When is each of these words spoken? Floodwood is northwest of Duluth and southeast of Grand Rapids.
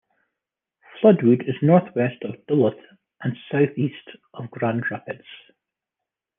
Floodwood 0.97 1.47
is 1.47 1.53
northwest 1.61 2.23
of 2.23 2.33
Duluth 2.47 2.73
and 3.21 3.37
southeast 3.51 4.09
of 4.33 4.49
Grand 4.49 4.83
Rapids. 4.89 5.27